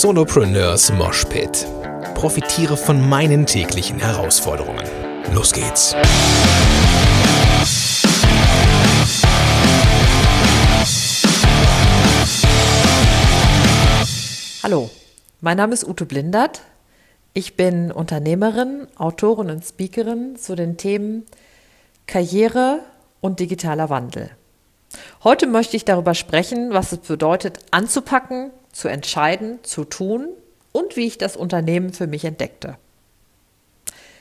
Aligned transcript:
Solopreneurs 0.00 0.90
Moshpit. 0.90 1.66
Profitiere 2.14 2.78
von 2.78 3.06
meinen 3.10 3.44
täglichen 3.44 3.98
Herausforderungen. 3.98 4.82
Los 5.34 5.52
geht's! 5.52 5.94
Hallo, 14.62 14.88
mein 15.42 15.58
Name 15.58 15.74
ist 15.74 15.86
Ute 15.86 16.06
Blindert. 16.06 16.62
Ich 17.34 17.58
bin 17.58 17.92
Unternehmerin, 17.92 18.86
Autorin 18.96 19.50
und 19.50 19.62
Speakerin 19.62 20.36
zu 20.36 20.56
den 20.56 20.78
Themen 20.78 21.26
Karriere 22.06 22.78
und 23.20 23.40
digitaler 23.40 23.90
Wandel. 23.90 24.30
Heute 25.22 25.46
möchte 25.46 25.76
ich 25.76 25.84
darüber 25.84 26.14
sprechen, 26.14 26.72
was 26.72 26.92
es 26.92 27.00
bedeutet, 27.00 27.58
anzupacken, 27.72 28.52
zu 28.72 28.88
entscheiden, 28.88 29.58
zu 29.62 29.84
tun 29.84 30.28
und 30.72 30.96
wie 30.96 31.06
ich 31.06 31.18
das 31.18 31.36
Unternehmen 31.36 31.92
für 31.92 32.06
mich 32.06 32.24
entdeckte. 32.24 32.76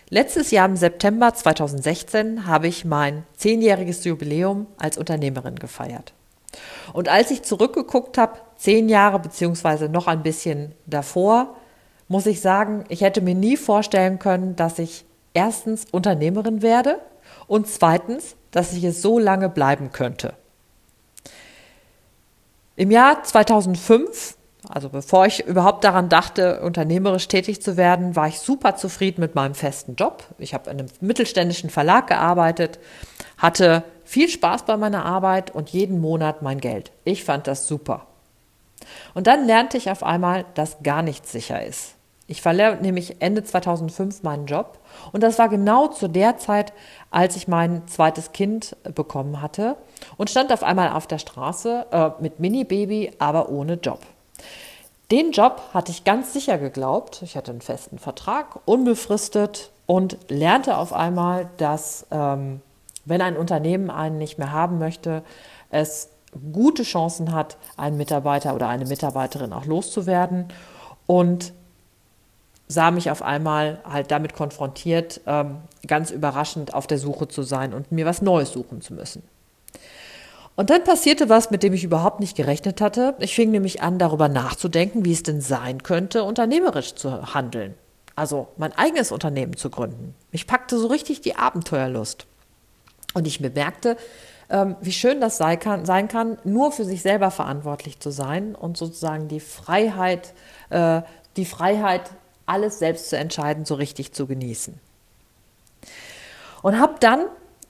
Letztes 0.09 0.51
Jahr 0.51 0.67
im 0.67 0.75
September 0.75 1.33
2016 1.33 2.45
habe 2.45 2.67
ich 2.67 2.83
mein 2.83 3.23
zehnjähriges 3.37 4.03
Jubiläum 4.03 4.67
als 4.77 4.97
Unternehmerin 4.97 5.55
gefeiert. 5.55 6.13
Und 6.91 7.07
als 7.07 7.31
ich 7.31 7.43
zurückgeguckt 7.43 8.17
habe, 8.17 8.39
zehn 8.57 8.89
Jahre 8.89 9.19
beziehungsweise 9.19 9.87
noch 9.87 10.07
ein 10.07 10.21
bisschen 10.21 10.73
davor, 10.85 11.55
muss 12.09 12.25
ich 12.25 12.41
sagen, 12.41 12.83
ich 12.89 12.99
hätte 12.99 13.21
mir 13.21 13.35
nie 13.35 13.55
vorstellen 13.55 14.19
können, 14.19 14.57
dass 14.57 14.79
ich 14.79 15.05
erstens 15.33 15.85
Unternehmerin 15.91 16.61
werde 16.61 16.99
und 17.47 17.67
zweitens, 17.67 18.35
dass 18.51 18.73
ich 18.73 18.83
es 18.83 19.01
so 19.01 19.17
lange 19.17 19.47
bleiben 19.47 19.93
könnte. 19.93 20.33
Im 22.75 22.91
Jahr 22.91 23.23
2005 23.23 24.35
also 24.73 24.87
bevor 24.87 25.25
ich 25.25 25.45
überhaupt 25.45 25.83
daran 25.83 26.07
dachte, 26.07 26.61
unternehmerisch 26.61 27.27
tätig 27.27 27.61
zu 27.61 27.75
werden, 27.75 28.15
war 28.15 28.27
ich 28.27 28.39
super 28.39 28.77
zufrieden 28.77 29.19
mit 29.19 29.35
meinem 29.35 29.53
festen 29.53 29.95
Job. 29.95 30.23
Ich 30.37 30.53
habe 30.53 30.69
in 30.69 30.79
einem 30.79 30.89
mittelständischen 31.01 31.69
Verlag 31.69 32.07
gearbeitet, 32.07 32.79
hatte 33.37 33.83
viel 34.05 34.29
Spaß 34.29 34.63
bei 34.63 34.77
meiner 34.77 35.03
Arbeit 35.03 35.51
und 35.51 35.69
jeden 35.71 35.99
Monat 35.99 36.41
mein 36.41 36.61
Geld. 36.61 36.91
Ich 37.03 37.25
fand 37.25 37.47
das 37.47 37.67
super. 37.67 38.07
Und 39.13 39.27
dann 39.27 39.45
lernte 39.45 39.77
ich 39.77 39.91
auf 39.91 40.03
einmal, 40.03 40.45
dass 40.53 40.81
gar 40.83 41.01
nichts 41.01 41.33
sicher 41.33 41.63
ist. 41.65 41.95
Ich 42.27 42.41
verlor 42.41 42.75
nämlich 42.75 43.21
Ende 43.21 43.43
2005 43.43 44.23
meinen 44.23 44.45
Job 44.45 44.79
und 45.11 45.21
das 45.21 45.37
war 45.37 45.49
genau 45.49 45.87
zu 45.87 46.07
der 46.07 46.37
Zeit, 46.37 46.71
als 47.09 47.35
ich 47.35 47.49
mein 47.49 47.85
zweites 47.89 48.31
Kind 48.31 48.77
bekommen 48.95 49.41
hatte 49.41 49.75
und 50.15 50.29
stand 50.29 50.53
auf 50.53 50.63
einmal 50.63 50.93
auf 50.93 51.07
der 51.07 51.17
Straße 51.17 51.87
äh, 51.91 52.09
mit 52.21 52.39
Mini-Baby, 52.39 53.11
aber 53.19 53.49
ohne 53.49 53.73
Job. 53.73 53.99
Den 55.11 55.31
Job 55.31 55.61
hatte 55.73 55.91
ich 55.91 56.05
ganz 56.05 56.31
sicher 56.31 56.57
geglaubt. 56.57 57.21
Ich 57.21 57.35
hatte 57.35 57.51
einen 57.51 57.61
festen 57.61 57.99
Vertrag, 57.99 58.59
unbefristet 58.65 59.71
und 59.85 60.17
lernte 60.29 60.77
auf 60.77 60.93
einmal, 60.93 61.49
dass 61.57 62.07
ähm, 62.11 62.61
wenn 63.03 63.21
ein 63.21 63.35
Unternehmen 63.35 63.89
einen 63.89 64.17
nicht 64.17 64.37
mehr 64.37 64.51
haben 64.51 64.79
möchte, 64.79 65.23
es 65.69 66.09
gute 66.53 66.83
Chancen 66.83 67.33
hat, 67.33 67.57
einen 67.75 67.97
Mitarbeiter 67.97 68.55
oder 68.55 68.69
eine 68.69 68.85
Mitarbeiterin 68.85 69.51
auch 69.51 69.65
loszuwerden 69.65 70.47
und 71.07 71.51
sah 72.69 72.91
mich 72.91 73.11
auf 73.11 73.21
einmal 73.21 73.79
halt 73.83 74.11
damit 74.11 74.33
konfrontiert, 74.33 75.19
ähm, 75.27 75.57
ganz 75.87 76.09
überraschend 76.11 76.73
auf 76.73 76.87
der 76.87 76.97
Suche 76.97 77.27
zu 77.27 77.43
sein 77.43 77.73
und 77.73 77.91
mir 77.91 78.05
was 78.05 78.21
Neues 78.21 78.53
suchen 78.53 78.81
zu 78.81 78.93
müssen. 78.93 79.23
Und 80.55 80.69
dann 80.69 80.83
passierte 80.83 81.29
was, 81.29 81.49
mit 81.49 81.63
dem 81.63 81.73
ich 81.73 81.83
überhaupt 81.83 82.19
nicht 82.19 82.35
gerechnet 82.35 82.81
hatte. 82.81 83.15
Ich 83.19 83.35
fing 83.35 83.51
nämlich 83.51 83.81
an, 83.81 83.99
darüber 83.99 84.27
nachzudenken, 84.27 85.05
wie 85.05 85.13
es 85.13 85.23
denn 85.23 85.41
sein 85.41 85.81
könnte, 85.83 86.23
unternehmerisch 86.23 86.95
zu 86.95 87.33
handeln. 87.33 87.73
Also 88.15 88.49
mein 88.57 88.73
eigenes 88.73 89.11
Unternehmen 89.11 89.55
zu 89.55 89.69
gründen. 89.69 90.13
Mich 90.31 90.47
packte 90.47 90.77
so 90.77 90.87
richtig 90.87 91.21
die 91.21 91.35
Abenteuerlust. 91.35 92.27
Und 93.13 93.27
ich 93.27 93.41
bemerkte, 93.41 93.97
ähm, 94.49 94.75
wie 94.81 94.91
schön 94.91 95.21
das 95.21 95.37
sein 95.37 95.59
kann, 95.59 96.37
nur 96.43 96.71
für 96.71 96.83
sich 96.83 97.01
selber 97.01 97.31
verantwortlich 97.31 97.99
zu 97.99 98.11
sein 98.11 98.53
und 98.53 98.77
sozusagen 98.77 99.27
die 99.27 99.39
Freiheit, 99.39 100.33
äh, 100.69 101.01
die 101.37 101.45
Freiheit, 101.45 102.11
alles 102.45 102.79
selbst 102.79 103.09
zu 103.09 103.17
entscheiden, 103.17 103.63
so 103.63 103.75
richtig 103.75 104.11
zu 104.11 104.27
genießen. 104.27 104.77
Und 106.61 106.79
habe 106.79 106.95
dann 106.99 107.25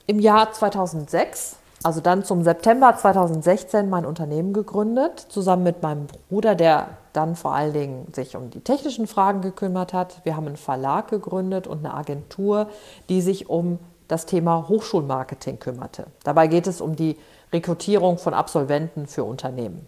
im 0.06 0.18
Jahr 0.18 0.52
2006 0.52 1.56
also 1.82 2.00
dann 2.00 2.24
zum 2.24 2.44
September 2.44 2.96
2016 2.96 3.88
mein 3.88 4.04
Unternehmen 4.04 4.52
gegründet, 4.52 5.20
zusammen 5.28 5.62
mit 5.62 5.82
meinem 5.82 6.06
Bruder, 6.28 6.54
der 6.54 6.88
dann 7.12 7.36
vor 7.36 7.54
allen 7.54 7.72
Dingen 7.72 8.12
sich 8.12 8.36
um 8.36 8.50
die 8.50 8.60
technischen 8.60 9.06
Fragen 9.06 9.40
gekümmert 9.40 9.92
hat. 9.92 10.24
Wir 10.24 10.36
haben 10.36 10.46
einen 10.46 10.56
Verlag 10.56 11.08
gegründet 11.08 11.66
und 11.66 11.78
eine 11.78 11.94
Agentur, 11.94 12.68
die 13.08 13.20
sich 13.20 13.48
um 13.48 13.78
das 14.08 14.26
Thema 14.26 14.68
Hochschulmarketing 14.68 15.58
kümmerte. 15.58 16.06
Dabei 16.24 16.46
geht 16.46 16.66
es 16.66 16.80
um 16.80 16.96
die 16.96 17.16
Rekrutierung 17.52 18.18
von 18.18 18.34
Absolventen 18.34 19.06
für 19.06 19.24
Unternehmen. 19.24 19.86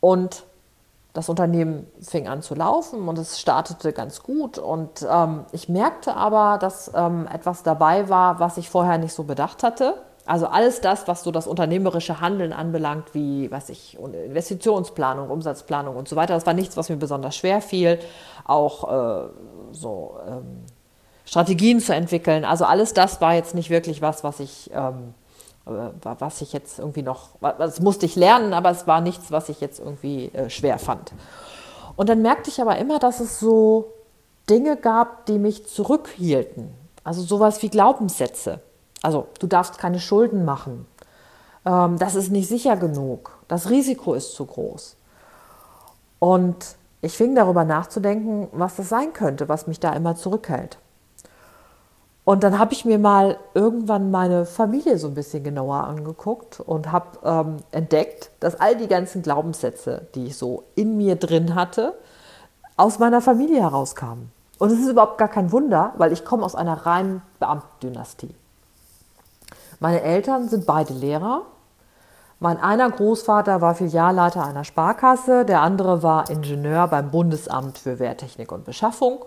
Und 0.00 0.44
das 1.12 1.28
Unternehmen 1.28 1.86
fing 2.00 2.28
an 2.28 2.42
zu 2.42 2.54
laufen 2.54 3.08
und 3.08 3.18
es 3.18 3.40
startete 3.40 3.92
ganz 3.92 4.22
gut. 4.22 4.58
Und 4.58 5.06
ähm, 5.10 5.46
ich 5.52 5.68
merkte 5.68 6.14
aber, 6.14 6.58
dass 6.58 6.90
ähm, 6.94 7.26
etwas 7.32 7.62
dabei 7.62 8.08
war, 8.10 8.38
was 8.38 8.58
ich 8.58 8.68
vorher 8.68 8.98
nicht 8.98 9.14
so 9.14 9.24
bedacht 9.24 9.62
hatte. 9.62 9.94
Also 10.26 10.46
alles 10.46 10.80
das, 10.80 11.06
was 11.06 11.22
so 11.22 11.30
das 11.30 11.46
unternehmerische 11.46 12.20
Handeln 12.20 12.52
anbelangt, 12.52 13.14
wie 13.14 13.50
was 13.50 13.68
ich 13.68 13.96
Investitionsplanung, 13.98 15.30
Umsatzplanung 15.30 15.96
und 15.96 16.08
so 16.08 16.16
weiter, 16.16 16.34
das 16.34 16.46
war 16.46 16.52
nichts, 16.52 16.76
was 16.76 16.88
mir 16.88 16.96
besonders 16.96 17.36
schwer 17.36 17.62
fiel. 17.62 18.00
Auch 18.44 19.24
äh, 19.24 19.28
so 19.70 20.16
ähm, 20.26 20.64
Strategien 21.24 21.80
zu 21.80 21.94
entwickeln. 21.94 22.44
Also 22.44 22.64
alles 22.64 22.92
das 22.92 23.20
war 23.20 23.34
jetzt 23.34 23.54
nicht 23.54 23.70
wirklich 23.70 24.02
was, 24.02 24.24
was 24.24 24.40
ich 24.40 24.70
ähm, 24.74 25.14
äh, 25.66 25.70
was 26.18 26.40
ich 26.40 26.52
jetzt 26.52 26.78
irgendwie 26.78 27.02
noch, 27.02 27.30
das 27.40 27.80
musste 27.80 28.06
ich 28.06 28.16
lernen, 28.16 28.52
aber 28.52 28.70
es 28.70 28.86
war 28.86 29.00
nichts, 29.00 29.30
was 29.30 29.48
ich 29.48 29.60
jetzt 29.60 29.78
irgendwie 29.78 30.26
äh, 30.28 30.50
schwer 30.50 30.78
fand. 30.78 31.12
Und 31.96 32.08
dann 32.08 32.22
merkte 32.22 32.50
ich 32.50 32.60
aber 32.60 32.78
immer, 32.78 32.98
dass 32.98 33.20
es 33.20 33.40
so 33.40 33.92
Dinge 34.48 34.76
gab, 34.76 35.26
die 35.26 35.38
mich 35.38 35.66
zurückhielten. 35.66 36.70
Also 37.04 37.22
sowas 37.22 37.62
wie 37.62 37.68
Glaubenssätze. 37.68 38.60
Also 39.02 39.28
du 39.38 39.46
darfst 39.46 39.78
keine 39.78 40.00
Schulden 40.00 40.44
machen. 40.44 40.86
Ähm, 41.64 41.98
das 41.98 42.14
ist 42.14 42.30
nicht 42.30 42.48
sicher 42.48 42.76
genug. 42.76 43.38
Das 43.48 43.70
Risiko 43.70 44.14
ist 44.14 44.34
zu 44.34 44.46
groß. 44.46 44.96
Und 46.18 46.76
ich 47.02 47.16
fing 47.16 47.34
darüber 47.34 47.64
nachzudenken, 47.64 48.48
was 48.52 48.76
das 48.76 48.88
sein 48.88 49.12
könnte, 49.12 49.48
was 49.48 49.66
mich 49.66 49.80
da 49.80 49.92
immer 49.92 50.16
zurückhält. 50.16 50.78
Und 52.24 52.42
dann 52.42 52.58
habe 52.58 52.72
ich 52.72 52.84
mir 52.84 52.98
mal 52.98 53.38
irgendwann 53.54 54.10
meine 54.10 54.46
Familie 54.46 54.98
so 54.98 55.06
ein 55.06 55.14
bisschen 55.14 55.44
genauer 55.44 55.84
angeguckt 55.84 56.58
und 56.58 56.90
habe 56.90 57.06
ähm, 57.22 57.56
entdeckt, 57.70 58.32
dass 58.40 58.58
all 58.58 58.76
die 58.76 58.88
ganzen 58.88 59.22
Glaubenssätze, 59.22 60.08
die 60.16 60.26
ich 60.26 60.36
so 60.36 60.64
in 60.74 60.96
mir 60.96 61.14
drin 61.14 61.54
hatte, 61.54 61.94
aus 62.76 62.98
meiner 62.98 63.20
Familie 63.20 63.60
herauskamen. 63.60 64.32
Und 64.58 64.72
es 64.72 64.80
ist 64.80 64.88
überhaupt 64.88 65.18
gar 65.18 65.28
kein 65.28 65.52
Wunder, 65.52 65.92
weil 65.98 66.12
ich 66.12 66.24
komme 66.24 66.44
aus 66.44 66.56
einer 66.56 66.84
reinen 66.84 67.22
Beamtendynastie. 67.38 68.34
Meine 69.80 70.00
Eltern 70.02 70.48
sind 70.48 70.66
beide 70.66 70.94
Lehrer. 70.94 71.42
Mein 72.38 72.58
einer 72.60 72.90
Großvater 72.90 73.60
war 73.60 73.74
Filialleiter 73.74 74.44
einer 74.44 74.64
Sparkasse, 74.64 75.44
der 75.44 75.62
andere 75.62 76.02
war 76.02 76.28
Ingenieur 76.28 76.86
beim 76.88 77.10
Bundesamt 77.10 77.78
für 77.78 77.98
Wehrtechnik 77.98 78.52
und 78.52 78.64
Beschaffung. 78.64 79.24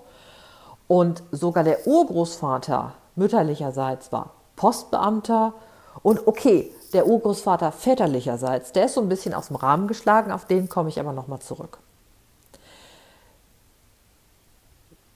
Und 0.87 1.23
sogar 1.31 1.63
der 1.63 1.87
Urgroßvater 1.87 2.93
mütterlicherseits 3.15 4.11
war 4.11 4.31
Postbeamter. 4.55 5.53
Und 6.03 6.27
okay, 6.27 6.71
der 6.93 7.07
Urgroßvater 7.07 7.71
väterlicherseits, 7.71 8.71
der 8.71 8.85
ist 8.85 8.95
so 8.95 9.01
ein 9.01 9.09
bisschen 9.09 9.33
aus 9.33 9.47
dem 9.47 9.55
Rahmen 9.55 9.87
geschlagen, 9.87 10.31
auf 10.31 10.45
den 10.45 10.69
komme 10.69 10.89
ich 10.89 10.99
aber 10.99 11.13
nochmal 11.13 11.39
zurück. 11.39 11.79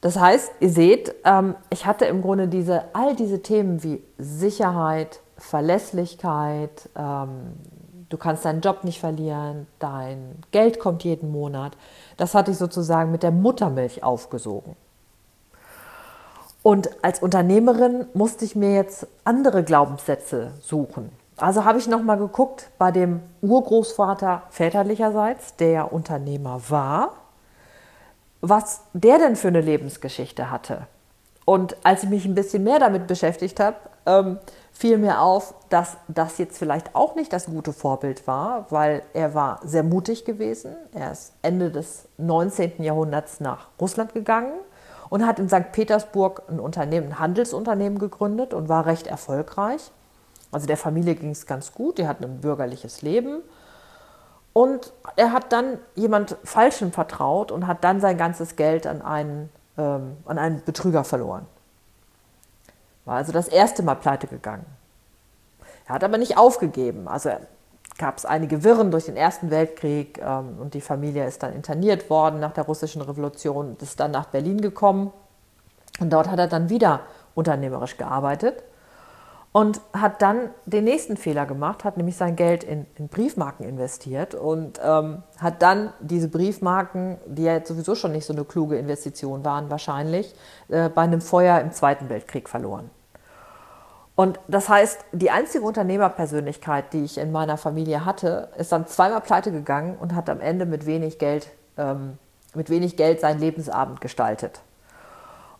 Das 0.01 0.19
heißt, 0.19 0.51
ihr 0.59 0.69
seht, 0.69 1.15
ähm, 1.23 1.55
ich 1.69 1.85
hatte 1.85 2.05
im 2.05 2.21
Grunde 2.21 2.47
diese, 2.47 2.83
all 2.93 3.15
diese 3.15 3.41
Themen 3.41 3.83
wie 3.83 4.03
Sicherheit, 4.17 5.21
Verlässlichkeit, 5.43 6.89
ähm, 6.95 7.53
du 8.09 8.17
kannst 8.17 8.45
deinen 8.45 8.61
Job 8.61 8.83
nicht 8.83 8.99
verlieren, 8.99 9.67
dein 9.79 10.41
Geld 10.51 10.79
kommt 10.79 11.03
jeden 11.03 11.31
Monat. 11.31 11.77
Das 12.17 12.33
hatte 12.33 12.51
ich 12.51 12.57
sozusagen 12.57 13.11
mit 13.11 13.23
der 13.23 13.31
Muttermilch 13.31 14.03
aufgesogen. 14.03 14.75
Und 16.63 17.03
als 17.03 17.21
Unternehmerin 17.21 18.07
musste 18.13 18.45
ich 18.45 18.55
mir 18.55 18.73
jetzt 18.73 19.05
andere 19.25 19.63
Glaubenssätze 19.63 20.51
suchen. 20.61 21.11
Also 21.35 21.65
habe 21.65 21.77
ich 21.77 21.87
nochmal 21.87 22.17
geguckt 22.17 22.69
bei 22.77 22.91
dem 22.91 23.19
Urgroßvater 23.41 24.43
väterlicherseits, 24.49 25.57
der 25.57 25.91
Unternehmer 25.91 26.61
war, 26.69 27.15
was 28.39 28.83
der 28.93 29.17
denn 29.17 29.35
für 29.35 29.49
eine 29.49 29.61
Lebensgeschichte 29.61 30.49
hatte. 30.49 30.87
Und 31.45 31.75
als 31.83 32.03
ich 32.03 32.09
mich 32.09 32.25
ein 32.25 32.35
bisschen 32.35 32.63
mehr 32.63 32.79
damit 32.79 33.07
beschäftigt 33.07 33.59
habe, 33.59 33.77
ähm, 34.05 34.39
fiel 34.71 34.97
mir 34.97 35.21
auf, 35.21 35.53
dass 35.69 35.97
das 36.07 36.37
jetzt 36.37 36.57
vielleicht 36.57 36.95
auch 36.95 37.15
nicht 37.15 37.31
das 37.31 37.45
gute 37.45 37.73
Vorbild 37.73 38.27
war, 38.27 38.65
weil 38.69 39.03
er 39.13 39.33
war 39.33 39.59
sehr 39.63 39.83
mutig 39.83 40.25
gewesen. 40.25 40.75
Er 40.93 41.11
ist 41.11 41.33
Ende 41.41 41.71
des 41.71 42.07
19. 42.17 42.81
Jahrhunderts 42.83 43.39
nach 43.39 43.67
Russland 43.79 44.13
gegangen 44.13 44.53
und 45.09 45.25
hat 45.25 45.39
in 45.39 45.47
St. 45.47 45.71
Petersburg 45.71 46.43
ein 46.49 46.59
Unternehmen, 46.59 47.09
ein 47.09 47.19
Handelsunternehmen 47.19 47.99
gegründet 47.99 48.53
und 48.53 48.67
war 48.67 48.85
recht 48.85 49.07
erfolgreich. 49.07 49.91
Also 50.51 50.67
der 50.67 50.77
Familie 50.77 51.15
ging 51.15 51.31
es 51.31 51.45
ganz 51.45 51.73
gut, 51.73 51.97
die 51.97 52.07
hatten 52.07 52.23
ein 52.23 52.41
bürgerliches 52.41 53.01
Leben. 53.01 53.41
Und 54.53 54.93
er 55.15 55.31
hat 55.33 55.51
dann 55.51 55.79
jemand 55.95 56.37
Falschen 56.43 56.91
vertraut 56.91 57.51
und 57.51 57.65
hat 57.67 57.83
dann 57.83 57.99
sein 57.99 58.17
ganzes 58.17 58.55
Geld 58.55 58.85
an 58.85 59.01
einen, 59.01 59.49
ähm, 59.77 60.17
an 60.25 60.37
einen 60.37 60.63
Betrüger 60.63 61.03
verloren. 61.03 61.45
War 63.05 63.17
also 63.17 63.31
das 63.31 63.47
erste 63.47 63.83
Mal 63.83 63.95
pleite 63.95 64.27
gegangen. 64.27 64.65
Er 65.87 65.95
hat 65.95 66.03
aber 66.03 66.17
nicht 66.17 66.37
aufgegeben. 66.37 67.07
Also 67.07 67.31
gab 67.97 68.17
es 68.17 68.25
einige 68.25 68.63
Wirren 68.63 68.91
durch 68.91 69.05
den 69.05 69.17
Ersten 69.17 69.51
Weltkrieg 69.51 70.19
ähm, 70.19 70.57
und 70.59 70.73
die 70.73 70.81
Familie 70.81 71.27
ist 71.27 71.43
dann 71.43 71.53
interniert 71.53 72.09
worden 72.09 72.39
nach 72.39 72.53
der 72.53 72.63
russischen 72.63 73.01
Revolution, 73.01 73.77
ist 73.81 73.99
dann 73.99 74.11
nach 74.11 74.25
Berlin 74.25 74.61
gekommen 74.61 75.11
und 75.99 76.11
dort 76.11 76.29
hat 76.29 76.39
er 76.39 76.47
dann 76.47 76.69
wieder 76.69 77.01
unternehmerisch 77.35 77.97
gearbeitet 77.97 78.63
und 79.53 79.81
hat 79.93 80.23
dann 80.23 80.49
den 80.65 80.83
nächsten 80.83 81.15
Fehler 81.15 81.45
gemacht, 81.45 81.83
hat 81.83 81.95
nämlich 81.95 82.17
sein 82.17 82.35
Geld 82.35 82.63
in, 82.63 82.87
in 82.95 83.07
Briefmarken 83.07 83.65
investiert 83.65 84.33
und 84.33 84.81
ähm, 84.83 85.21
hat 85.37 85.61
dann 85.61 85.93
diese 85.99 86.27
Briefmarken, 86.27 87.17
die 87.27 87.43
ja 87.43 87.53
jetzt 87.53 87.67
sowieso 87.67 87.93
schon 87.93 88.13
nicht 88.13 88.25
so 88.25 88.33
eine 88.33 88.45
kluge 88.45 88.77
Investition 88.77 89.45
waren, 89.45 89.69
wahrscheinlich 89.69 90.33
äh, 90.69 90.89
bei 90.89 91.03
einem 91.03 91.21
Feuer 91.21 91.61
im 91.61 91.71
Zweiten 91.71 92.09
Weltkrieg 92.09 92.49
verloren. 92.49 92.89
Und 94.15 94.39
das 94.47 94.69
heißt, 94.69 95.05
die 95.11 95.29
einzige 95.29 95.63
Unternehmerpersönlichkeit, 95.63 96.91
die 96.93 97.03
ich 97.03 97.19
in 97.19 97.31
meiner 97.31 97.57
Familie 97.57 98.05
hatte, 98.05 98.49
ist 98.57 98.71
dann 98.71 98.87
zweimal 98.87 99.21
pleite 99.21 99.51
gegangen 99.51 99.97
und 99.99 100.15
hat 100.15 100.29
am 100.29 100.39
Ende 100.39 100.65
mit 100.65 100.87
wenig 100.87 101.19
Geld, 101.19 101.49
ähm, 101.77 102.17
mit 102.55 102.71
wenig 102.71 102.97
Geld 102.97 103.21
seinen 103.21 103.39
Lebensabend 103.39 104.01
gestaltet. 104.01 104.61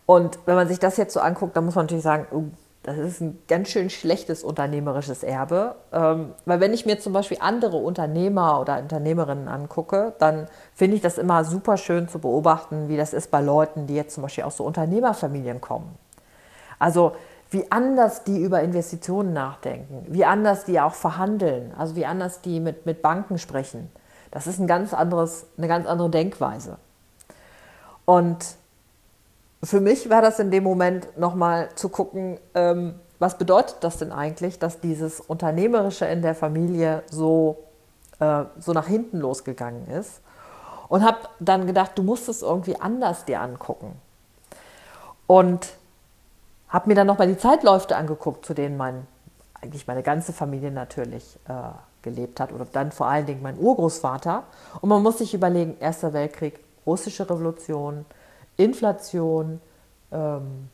Und 0.06 0.38
wenn 0.46 0.56
man 0.56 0.66
sich 0.66 0.80
das 0.80 0.96
jetzt 0.96 1.14
so 1.14 1.20
anguckt, 1.20 1.56
dann 1.56 1.64
muss 1.64 1.76
man 1.76 1.86
natürlich 1.86 2.04
sagen, 2.04 2.26
oh, 2.32 2.44
das 2.84 2.98
ist 2.98 3.20
ein 3.22 3.38
ganz 3.48 3.70
schön 3.70 3.88
schlechtes 3.88 4.44
unternehmerisches 4.44 5.22
Erbe. 5.22 5.74
Ähm, 5.90 6.34
weil 6.44 6.60
wenn 6.60 6.74
ich 6.74 6.84
mir 6.84 7.00
zum 7.00 7.14
Beispiel 7.14 7.38
andere 7.40 7.78
Unternehmer 7.78 8.60
oder 8.60 8.78
Unternehmerinnen 8.78 9.48
angucke, 9.48 10.12
dann 10.18 10.48
finde 10.74 10.96
ich 10.96 11.02
das 11.02 11.16
immer 11.16 11.44
super 11.44 11.78
schön 11.78 12.08
zu 12.08 12.18
beobachten, 12.18 12.88
wie 12.88 12.98
das 12.98 13.14
ist 13.14 13.30
bei 13.30 13.40
Leuten, 13.40 13.86
die 13.86 13.94
jetzt 13.94 14.14
zum 14.14 14.22
Beispiel 14.22 14.44
aus 14.44 14.58
so 14.58 14.64
Unternehmerfamilien 14.64 15.62
kommen. 15.62 15.96
Also 16.78 17.12
wie 17.48 17.70
anders 17.72 18.24
die 18.24 18.38
über 18.38 18.60
Investitionen 18.60 19.32
nachdenken, 19.32 20.04
wie 20.08 20.26
anders 20.26 20.64
die 20.64 20.78
auch 20.78 20.94
verhandeln, 20.94 21.72
also 21.78 21.96
wie 21.96 22.04
anders 22.04 22.42
die 22.42 22.60
mit, 22.60 22.84
mit 22.84 23.00
Banken 23.00 23.38
sprechen. 23.38 23.90
Das 24.30 24.46
ist 24.46 24.58
ein 24.58 24.66
ganz 24.66 24.92
anderes, 24.92 25.46
eine 25.56 25.68
ganz 25.68 25.86
andere 25.86 26.10
Denkweise. 26.10 26.76
Und 28.04 28.44
für 29.64 29.80
mich 29.80 30.10
war 30.10 30.22
das 30.22 30.38
in 30.38 30.50
dem 30.50 30.64
Moment 30.64 31.16
nochmal 31.18 31.68
zu 31.74 31.88
gucken, 31.88 32.38
ähm, 32.54 33.00
was 33.18 33.38
bedeutet 33.38 33.76
das 33.80 33.98
denn 33.98 34.12
eigentlich, 34.12 34.58
dass 34.58 34.80
dieses 34.80 35.20
Unternehmerische 35.20 36.04
in 36.06 36.22
der 36.22 36.34
Familie 36.34 37.02
so, 37.10 37.64
äh, 38.20 38.44
so 38.58 38.72
nach 38.72 38.86
hinten 38.86 39.18
losgegangen 39.18 39.88
ist. 39.88 40.20
Und 40.88 41.02
habe 41.02 41.18
dann 41.40 41.66
gedacht, 41.66 41.92
du 41.94 42.02
musst 42.02 42.28
es 42.28 42.42
irgendwie 42.42 42.78
anders 42.78 43.24
dir 43.24 43.40
angucken. 43.40 43.98
Und 45.26 45.68
habe 46.68 46.88
mir 46.88 46.94
dann 46.94 47.06
nochmal 47.06 47.28
die 47.28 47.38
Zeitläufe 47.38 47.96
angeguckt, 47.96 48.44
zu 48.44 48.52
denen 48.52 48.76
mein, 48.76 49.06
eigentlich 49.62 49.86
meine 49.86 50.02
ganze 50.02 50.32
Familie 50.32 50.70
natürlich 50.70 51.38
äh, 51.48 51.52
gelebt 52.02 52.40
hat. 52.40 52.52
Oder 52.52 52.66
dann 52.70 52.92
vor 52.92 53.06
allen 53.06 53.24
Dingen 53.24 53.40
mein 53.42 53.58
Urgroßvater. 53.58 54.42
Und 54.80 54.88
man 54.88 55.02
muss 55.02 55.18
sich 55.18 55.32
überlegen, 55.32 55.78
Erster 55.80 56.12
Weltkrieg, 56.12 56.60
russische 56.84 57.28
Revolution, 57.30 58.04
Inflation, 58.56 59.60
ähm, 60.12 60.68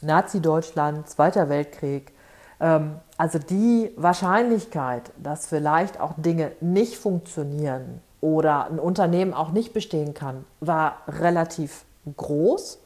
Nazi-Deutschland, 0.00 1.08
Zweiter 1.08 1.48
Weltkrieg. 1.48 2.12
Ähm, 2.60 2.96
also 3.16 3.38
die 3.38 3.92
Wahrscheinlichkeit, 3.96 5.12
dass 5.22 5.46
vielleicht 5.46 6.00
auch 6.00 6.14
Dinge 6.16 6.52
nicht 6.60 6.96
funktionieren 6.96 8.00
oder 8.20 8.66
ein 8.66 8.78
Unternehmen 8.78 9.34
auch 9.34 9.50
nicht 9.50 9.72
bestehen 9.72 10.14
kann, 10.14 10.44
war 10.60 10.98
relativ 11.08 11.84
groß. 12.16 12.78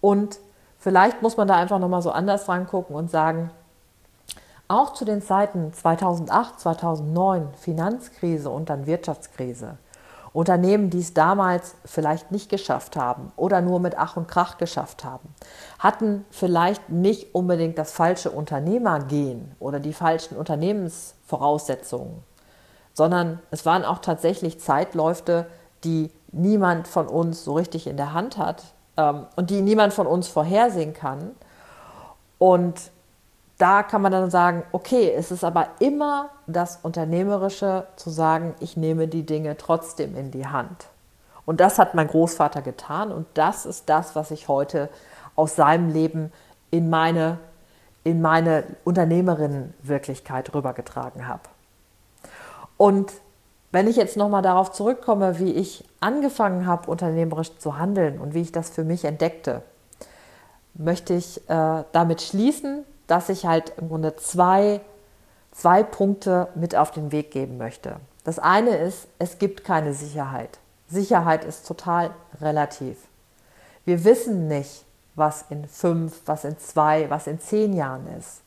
Und 0.00 0.38
vielleicht 0.78 1.22
muss 1.22 1.36
man 1.36 1.48
da 1.48 1.56
einfach 1.56 1.78
nochmal 1.78 2.02
so 2.02 2.10
anders 2.10 2.48
rangucken 2.48 2.96
und 2.96 3.10
sagen, 3.10 3.50
auch 4.68 4.94
zu 4.94 5.04
den 5.04 5.20
Zeiten 5.20 5.72
2008, 5.72 6.60
2009, 6.60 7.48
Finanzkrise 7.58 8.48
und 8.48 8.70
dann 8.70 8.86
Wirtschaftskrise, 8.86 9.76
Unternehmen, 10.32 10.88
die 10.88 11.00
es 11.00 11.12
damals 11.12 11.74
vielleicht 11.84 12.32
nicht 12.32 12.48
geschafft 12.48 12.96
haben 12.96 13.32
oder 13.36 13.60
nur 13.60 13.80
mit 13.80 13.98
Ach 13.98 14.16
und 14.16 14.28
Krach 14.28 14.56
geschafft 14.56 15.04
haben, 15.04 15.34
hatten 15.78 16.24
vielleicht 16.30 16.88
nicht 16.88 17.34
unbedingt 17.34 17.76
das 17.76 17.92
falsche 17.92 18.30
Unternehmergehen 18.30 19.54
oder 19.60 19.78
die 19.78 19.92
falschen 19.92 20.36
Unternehmensvoraussetzungen, 20.36 22.22
sondern 22.94 23.40
es 23.50 23.66
waren 23.66 23.84
auch 23.84 23.98
tatsächlich 23.98 24.58
Zeitläufe, 24.58 25.46
die 25.84 26.10
niemand 26.32 26.88
von 26.88 27.08
uns 27.08 27.44
so 27.44 27.54
richtig 27.54 27.86
in 27.86 27.98
der 27.98 28.14
Hand 28.14 28.38
hat 28.38 28.62
ähm, 28.96 29.26
und 29.36 29.50
die 29.50 29.60
niemand 29.60 29.92
von 29.92 30.06
uns 30.06 30.28
vorhersehen 30.28 30.94
kann. 30.94 31.32
Und 32.38 32.90
da 33.62 33.84
kann 33.84 34.02
man 34.02 34.10
dann 34.10 34.28
sagen, 34.28 34.64
okay, 34.72 35.12
es 35.16 35.30
ist 35.30 35.44
aber 35.44 35.68
immer 35.78 36.30
das 36.48 36.80
Unternehmerische 36.82 37.86
zu 37.94 38.10
sagen, 38.10 38.56
ich 38.58 38.76
nehme 38.76 39.06
die 39.06 39.24
Dinge 39.24 39.56
trotzdem 39.56 40.16
in 40.16 40.32
die 40.32 40.48
Hand. 40.48 40.88
Und 41.46 41.60
das 41.60 41.78
hat 41.78 41.94
mein 41.94 42.08
Großvater 42.08 42.60
getan 42.60 43.12
und 43.12 43.26
das 43.34 43.64
ist 43.64 43.88
das, 43.88 44.16
was 44.16 44.32
ich 44.32 44.48
heute 44.48 44.88
aus 45.36 45.54
seinem 45.54 45.90
Leben 45.90 46.32
in 46.72 46.90
meine, 46.90 47.38
in 48.02 48.20
meine 48.20 48.64
Unternehmerinnenwirklichkeit 48.82 50.52
rübergetragen 50.52 51.28
habe. 51.28 51.42
Und 52.76 53.12
wenn 53.70 53.86
ich 53.86 53.94
jetzt 53.94 54.16
nochmal 54.16 54.42
darauf 54.42 54.72
zurückkomme, 54.72 55.38
wie 55.38 55.52
ich 55.52 55.84
angefangen 56.00 56.66
habe, 56.66 56.90
unternehmerisch 56.90 57.56
zu 57.58 57.78
handeln 57.78 58.18
und 58.18 58.34
wie 58.34 58.40
ich 58.40 58.50
das 58.50 58.70
für 58.70 58.82
mich 58.82 59.04
entdeckte, 59.04 59.62
möchte 60.74 61.14
ich 61.14 61.48
äh, 61.48 61.84
damit 61.92 62.22
schließen, 62.22 62.84
dass 63.12 63.28
ich 63.28 63.44
halt 63.44 63.74
im 63.76 63.90
Grunde 63.90 64.16
zwei, 64.16 64.80
zwei 65.50 65.82
Punkte 65.82 66.48
mit 66.54 66.74
auf 66.74 66.92
den 66.92 67.12
Weg 67.12 67.30
geben 67.30 67.58
möchte. 67.58 67.96
Das 68.24 68.38
eine 68.38 68.74
ist, 68.78 69.06
es 69.18 69.36
gibt 69.36 69.64
keine 69.64 69.92
Sicherheit. 69.92 70.58
Sicherheit 70.88 71.44
ist 71.44 71.68
total 71.68 72.12
relativ. 72.40 72.96
Wir 73.84 74.02
wissen 74.04 74.48
nicht, 74.48 74.86
was 75.14 75.44
in 75.50 75.68
fünf, 75.68 76.22
was 76.24 76.46
in 76.46 76.56
zwei, 76.56 77.10
was 77.10 77.26
in 77.26 77.38
zehn 77.38 77.74
Jahren 77.74 78.06
ist. 78.18 78.40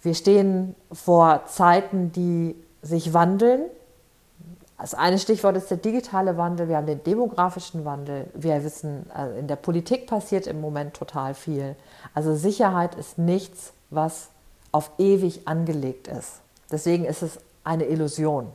Wir 0.00 0.14
stehen 0.14 0.74
vor 0.90 1.44
Zeiten, 1.44 2.12
die 2.12 2.56
sich 2.80 3.12
wandeln. 3.12 3.64
Das 4.78 4.94
eine 4.94 5.18
Stichwort 5.18 5.56
ist 5.56 5.70
der 5.70 5.78
digitale 5.78 6.36
Wandel, 6.36 6.68
wir 6.68 6.76
haben 6.76 6.86
den 6.86 7.02
demografischen 7.02 7.84
Wandel, 7.84 8.26
wir 8.34 8.62
wissen, 8.62 9.10
äh, 9.16 9.38
in 9.38 9.46
der 9.46 9.56
Politik 9.56 10.06
passiert 10.06 10.46
im 10.46 10.60
Moment 10.60 10.94
total 10.94 11.34
viel. 11.34 11.76
Also 12.14 12.34
Sicherheit 12.34 12.94
ist 12.94 13.16
nichts, 13.16 13.72
was 13.90 14.28
auf 14.72 14.90
ewig 14.98 15.48
angelegt 15.48 16.08
ist. 16.08 16.40
Deswegen 16.70 17.04
ist 17.04 17.22
es 17.22 17.38
eine 17.64 17.84
Illusion. 17.84 18.48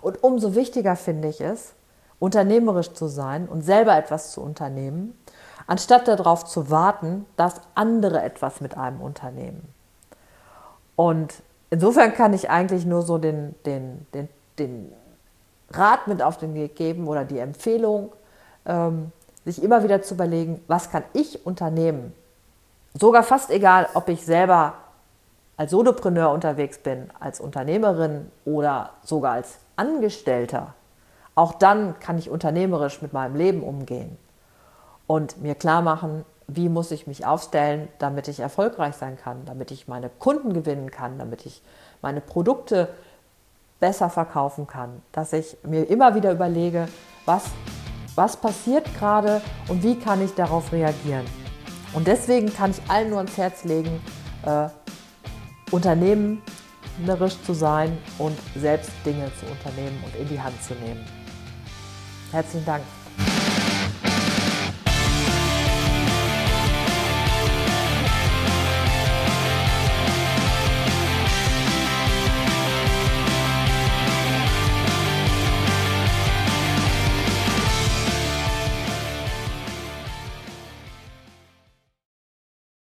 Und 0.00 0.22
umso 0.24 0.54
wichtiger 0.54 0.96
finde 0.96 1.28
ich 1.28 1.40
es, 1.40 1.72
unternehmerisch 2.18 2.92
zu 2.92 3.06
sein 3.06 3.48
und 3.48 3.62
selber 3.62 3.96
etwas 3.96 4.32
zu 4.32 4.40
unternehmen, 4.40 5.16
anstatt 5.66 6.08
darauf 6.08 6.44
zu 6.44 6.70
warten, 6.70 7.26
dass 7.36 7.60
andere 7.74 8.22
etwas 8.22 8.60
mit 8.60 8.76
einem 8.76 9.00
unternehmen. 9.00 9.68
Und 10.96 11.34
insofern 11.70 12.12
kann 12.12 12.32
ich 12.32 12.50
eigentlich 12.50 12.86
nur 12.86 13.02
so 13.02 13.18
den, 13.18 13.54
den, 13.64 14.06
den, 14.12 14.28
den 14.58 14.92
Rat 15.70 16.06
mit 16.06 16.22
auf 16.22 16.38
den 16.38 16.54
Weg 16.54 16.76
geben 16.76 17.08
oder 17.08 17.24
die 17.24 17.38
Empfehlung, 17.38 18.12
ähm, 18.66 19.12
sich 19.44 19.62
immer 19.62 19.82
wieder 19.82 20.02
zu 20.02 20.14
überlegen, 20.14 20.62
was 20.68 20.90
kann 20.90 21.04
ich 21.12 21.44
unternehmen, 21.46 22.14
sogar 22.98 23.22
fast 23.22 23.50
egal, 23.50 23.88
ob 23.94 24.08
ich 24.08 24.24
selber 24.24 24.74
als 25.56 25.70
Solopreneur 25.70 26.30
unterwegs 26.30 26.78
bin, 26.78 27.10
als 27.20 27.40
Unternehmerin 27.40 28.30
oder 28.44 28.90
sogar 29.02 29.32
als 29.32 29.58
Angestellter, 29.76 30.74
auch 31.34 31.52
dann 31.54 31.98
kann 32.00 32.18
ich 32.18 32.30
unternehmerisch 32.30 33.02
mit 33.02 33.12
meinem 33.12 33.36
Leben 33.36 33.62
umgehen 33.62 34.16
und 35.06 35.42
mir 35.42 35.54
klar 35.54 35.82
machen, 35.82 36.24
wie 36.46 36.68
muss 36.68 36.90
ich 36.90 37.06
mich 37.06 37.24
aufstellen, 37.24 37.88
damit 37.98 38.28
ich 38.28 38.40
erfolgreich 38.40 38.94
sein 38.96 39.16
kann, 39.16 39.44
damit 39.46 39.70
ich 39.70 39.88
meine 39.88 40.10
Kunden 40.10 40.52
gewinnen 40.52 40.90
kann, 40.90 41.18
damit 41.18 41.46
ich 41.46 41.62
meine 42.02 42.20
Produkte 42.20 42.88
besser 43.80 44.10
verkaufen 44.10 44.66
kann, 44.66 45.02
dass 45.12 45.32
ich 45.32 45.56
mir 45.64 45.88
immer 45.88 46.14
wieder 46.14 46.32
überlege, 46.32 46.88
was, 47.24 47.44
was 48.14 48.36
passiert 48.36 48.86
gerade 48.98 49.40
und 49.68 49.82
wie 49.82 49.98
kann 49.98 50.22
ich 50.24 50.34
darauf 50.34 50.72
reagieren. 50.72 51.24
Und 51.92 52.06
deswegen 52.06 52.52
kann 52.52 52.72
ich 52.72 52.90
allen 52.90 53.10
nur 53.10 53.18
ans 53.18 53.36
Herz 53.36 53.64
legen, 53.64 54.00
äh, 54.44 54.68
unternehmerisch 55.70 57.40
zu 57.44 57.54
sein 57.54 57.96
und 58.18 58.36
selbst 58.56 58.90
Dinge 59.04 59.30
zu 59.38 59.46
unternehmen 59.46 60.02
und 60.04 60.14
in 60.20 60.28
die 60.28 60.40
Hand 60.40 60.60
zu 60.62 60.74
nehmen. 60.74 61.04
Herzlichen 62.32 62.66
Dank. 62.66 62.82